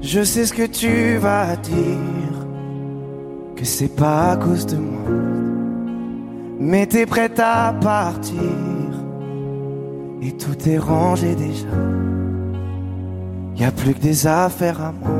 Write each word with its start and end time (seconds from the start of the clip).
Je 0.00 0.22
sais 0.22 0.46
ce 0.46 0.52
que 0.52 0.66
tu 0.66 1.16
vas 1.16 1.56
dire, 1.56 2.46
que 3.56 3.64
c'est 3.64 3.94
pas 3.94 4.32
à 4.32 4.36
cause 4.36 4.66
de 4.66 4.76
moi. 4.76 5.10
Mais 6.58 6.86
t'es 6.86 7.06
prête 7.06 7.40
à 7.40 7.74
partir, 7.80 8.34
et 10.22 10.32
tout 10.32 10.68
est 10.68 10.78
rangé 10.78 11.34
déjà. 11.34 11.68
Y 13.56 13.64
a 13.64 13.70
plus 13.72 13.94
que 13.94 14.00
des 14.00 14.26
affaires 14.26 14.80
à 14.80 14.92
moi. 14.92 15.10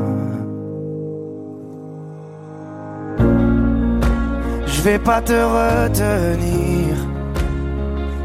Je 4.65 4.81
vais 4.81 4.99
pas 4.99 5.21
te 5.21 5.33
retenir, 5.33 6.95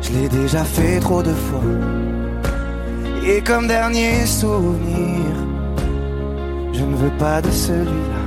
je 0.02 0.12
l'ai 0.12 0.28
déjà 0.28 0.64
fait 0.64 1.00
trop 1.00 1.22
de 1.22 1.32
fois. 1.32 1.60
Et 3.24 3.40
comme 3.40 3.68
dernier 3.68 4.26
souvenir, 4.26 5.32
je 6.72 6.82
ne 6.84 6.96
veux 6.96 7.16
pas 7.18 7.40
de 7.40 7.50
celui-là, 7.50 8.24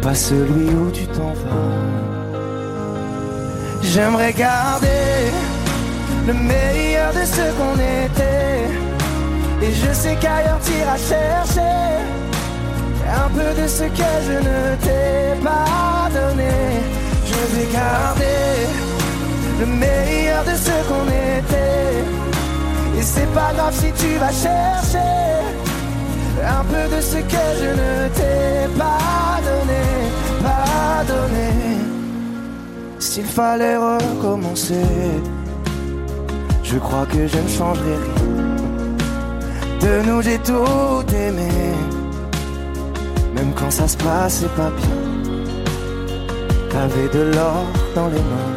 pas 0.00 0.14
celui 0.14 0.74
où 0.74 0.90
tu 0.90 1.06
t'en 1.08 1.34
vas. 1.44 2.32
J'aimerais 3.82 4.32
garder 4.32 5.30
le 6.26 6.32
meilleur 6.32 7.12
de 7.12 7.24
ce 7.26 7.42
qu'on 7.56 7.74
était. 7.74 8.70
Et 9.60 9.72
je 9.72 9.92
sais 9.92 10.16
qu'ailleurs 10.18 10.60
t'iras 10.60 10.96
chercher 10.96 11.60
un 13.24 13.28
peu 13.28 13.60
de 13.60 13.68
ce 13.68 13.84
que 13.84 14.12
je 14.26 14.36
ne 14.48 14.76
t'ai 14.84 15.42
pas 15.44 16.08
donné. 16.18 16.54
Je 17.26 17.56
vais 17.56 17.72
garder 17.72 18.52
le 19.60 19.66
meilleur 19.66 20.44
de 20.44 20.54
ce 20.56 20.70
qu'on 20.88 21.04
était. 21.06 21.11
Et 23.02 23.04
c'est 23.04 23.32
pas 23.34 23.52
grave 23.52 23.74
si 23.74 23.90
tu 24.00 24.16
vas 24.16 24.30
chercher 24.30 25.10
un 26.58 26.64
peu 26.72 26.84
de 26.94 27.00
ce 27.00 27.16
que 27.16 27.44
je 27.60 27.70
ne 27.82 28.08
t'ai 28.16 28.78
pas 28.78 29.40
donné, 29.48 29.84
pas 30.40 31.02
donné. 31.12 31.50
S'il 33.00 33.24
fallait 33.24 33.76
recommencer, 33.76 34.86
je 36.62 36.78
crois 36.78 37.04
que 37.06 37.26
je 37.26 37.38
ne 37.38 37.48
changerai 37.48 37.96
rien. 38.06 38.30
De 39.80 40.06
nous 40.06 40.22
j'ai 40.22 40.38
tout 40.38 41.04
aimé, 41.12 41.50
même 43.34 43.52
quand 43.58 43.72
ça 43.72 43.88
se 43.88 43.96
passait 43.96 44.54
pas 44.56 44.70
bien. 44.80 44.98
T'avais 46.70 47.08
de 47.08 47.34
l'or 47.34 47.64
dans 47.96 48.06
les 48.06 48.24
mains. 48.30 48.54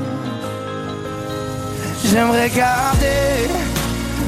J'aimerais 2.04 2.52
garder 2.52 3.75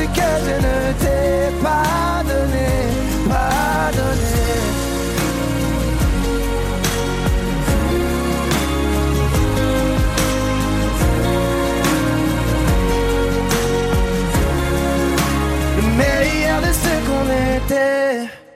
c'est 0.00 0.06
que 0.06 0.30
je 0.46 0.54
ne 0.66 0.78
t'ai 1.02 1.62
pas 1.62 2.22
donné, 2.30 2.70
pas 3.28 3.90
donné. 3.98 4.40
meilleur 15.98 16.60
de 16.66 16.72
ce 16.82 16.92
qu'on 17.06 17.26
était. 17.56 18.49